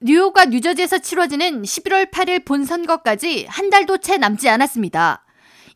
[0.00, 5.24] 뉴욕과 뉴저지에서 치러지는 11월 8일 본선거까지 한 달도 채 남지 않았습니다.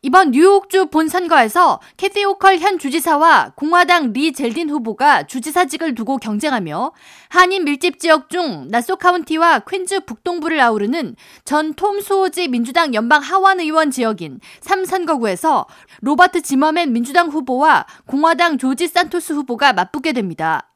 [0.03, 6.91] 이번 뉴욕주 본선거에서 캐티 호컬 현 주지사와 공화당 리 젤딘 후보가 주지사직을 두고 경쟁하며
[7.29, 13.59] 한인 밀집 지역 중 나소 카운티와 퀸즈 북동부를 아우르는 전 톰 수호지 민주당 연방 하원
[13.59, 15.65] 의원 지역인 3선거구에서
[16.01, 20.70] 로버트 지머맨 민주당 후보와 공화당 조지 산토스 후보가 맞붙게 됩니다.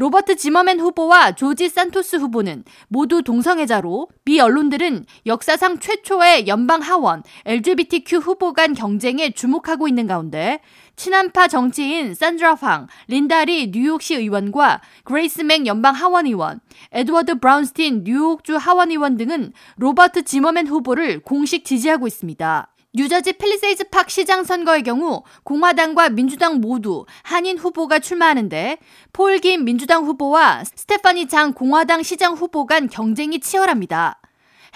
[0.00, 8.18] 로버트 지머맨 후보와 조지 산토스 후보는 모두 동성애자로 미 언론들은 역사상 최초의 연방 하원 LGBTQ
[8.18, 10.60] 후보 간 경쟁에 주목하고 있는 가운데
[10.94, 16.60] 친한파 정치인 산드라 황, 린다 리 뉴욕시 의원과 그레이스 맹 연방 하원 의원,
[16.92, 22.68] 에드워드 브라운스틴 뉴욕주 하원 의원 등은 로버트 지머맨 후보를 공식 지지하고 있습니다.
[22.94, 28.78] 뉴저지 펠리세이즈 팍 시장 선거의 경우 공화당과 민주당 모두 한인 후보가 출마하는데
[29.12, 34.20] 폴 김 민주당 후보와 스테파니 장 공화당 시장 후보 간 경쟁이 치열합니다.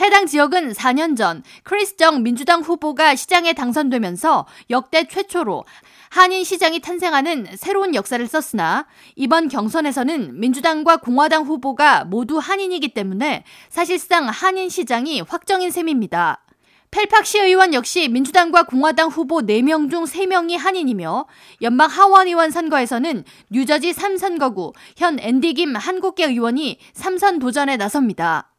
[0.01, 5.65] 해당 지역은 4년 전 크리스 정 민주당 후보가 시장에 당선되면서 역대 최초로
[6.11, 14.29] 한인 시장이 탄생하는 새로운 역사를 썼으나 이번 경선에서는 민주당과 공화당 후보가 모두 한인이기 때문에 사실상
[14.29, 16.43] 한인 시장이 확정인 셈입니다.
[16.93, 21.27] 펠팍시 의원 역시 민주당과 공화당 후보 4명 중 3명이 한인이며
[21.63, 28.51] 연방 하원 의원 선거에서는 뉴저지 3선거구 현 앤디 김 한국계 의원이 3선 도전에 나섭니다.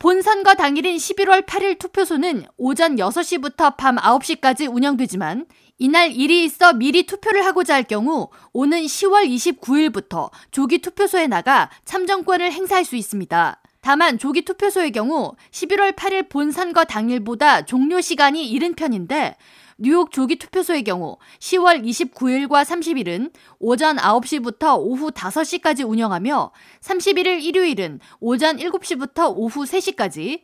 [0.00, 5.46] 본선거 당일인 11월 8일 투표소는 오전 6시부터 밤 9시까지 운영되지만
[5.78, 12.50] 이날 일이 있어 미리 투표를 하고자 할 경우 오는 10월 29일부터 조기 투표소에 나가 참정권을
[12.50, 13.62] 행사할 수 있습니다.
[13.88, 19.34] 다만 조기 투표소의 경우 11월 8일 본선거 당일보다 종료 시간이 이른 편인데
[19.78, 28.58] 뉴욕 조기 투표소의 경우 10월 29일과 30일은 오전 9시부터 오후 5시까지 운영하며 31일 일요일은 오전
[28.58, 30.42] 7시부터 오후 3시까지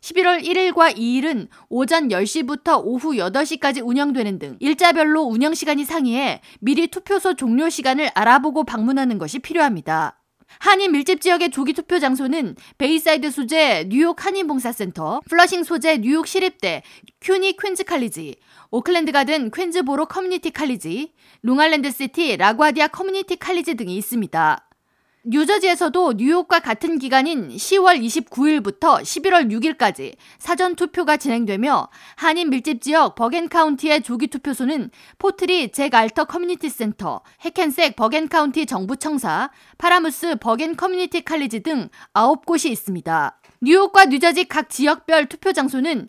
[0.00, 7.34] 11월 1일과 2일은 오전 10시부터 오후 8시까지 운영되는 등 일자별로 운영 시간이 상이해 미리 투표소
[7.34, 10.18] 종료 시간을 알아보고 방문하는 것이 필요합니다.
[10.58, 16.82] 한인 밀집 지역의 조기 투표 장소는 베이사이드 소재 뉴욕 한인봉사센터, 플러싱 소재 뉴욕 시립대
[17.20, 18.36] CUNY 퀸즈 칼리지,
[18.70, 21.12] 오클랜드 가든 퀸즈보로 커뮤니티 칼리지,
[21.42, 24.65] 롱아일랜드 시티 라과디아 커뮤니티 칼리지 등이 있습니다.
[25.28, 33.48] 뉴저지에서도 뉴욕과 같은 기간인 10월 29일부터 11월 6일까지 사전 투표가 진행되며 한인 밀집 지역 버겐
[33.48, 40.76] 카운티의 조기 투표소는 포트리 잭 알터 커뮤니티 센터, 해켄색 버겐 카운티 정부 청사, 파라무스 버겐
[40.76, 43.40] 커뮤니티 칼리지 등 9곳이 있습니다.
[43.62, 46.08] 뉴욕과 뉴저지 각 지역별 투표 장소는